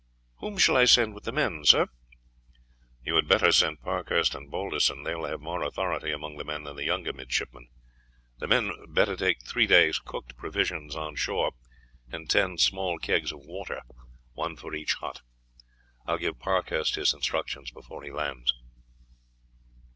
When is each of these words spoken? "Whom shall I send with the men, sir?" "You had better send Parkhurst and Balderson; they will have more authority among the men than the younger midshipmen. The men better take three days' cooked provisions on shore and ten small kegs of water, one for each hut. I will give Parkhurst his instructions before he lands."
"Whom 0.39 0.57
shall 0.57 0.77
I 0.77 0.85
send 0.85 1.13
with 1.13 1.25
the 1.25 1.31
men, 1.31 1.63
sir?" 1.63 1.85
"You 3.03 3.13
had 3.17 3.27
better 3.27 3.51
send 3.51 3.81
Parkhurst 3.83 4.33
and 4.33 4.49
Balderson; 4.49 5.03
they 5.03 5.13
will 5.13 5.27
have 5.27 5.39
more 5.41 5.61
authority 5.61 6.11
among 6.11 6.37
the 6.37 6.43
men 6.43 6.63
than 6.63 6.75
the 6.75 6.83
younger 6.85 7.13
midshipmen. 7.13 7.67
The 8.39 8.47
men 8.47 8.71
better 8.91 9.15
take 9.15 9.45
three 9.45 9.67
days' 9.67 9.99
cooked 9.99 10.35
provisions 10.35 10.95
on 10.95 11.17
shore 11.17 11.51
and 12.11 12.27
ten 12.27 12.57
small 12.57 12.97
kegs 12.97 13.31
of 13.31 13.41
water, 13.41 13.83
one 14.33 14.55
for 14.55 14.73
each 14.73 14.93
hut. 14.95 15.21
I 16.07 16.13
will 16.13 16.17
give 16.17 16.39
Parkhurst 16.39 16.95
his 16.95 17.13
instructions 17.13 17.69
before 17.69 18.01
he 18.03 18.09
lands." 18.11 18.51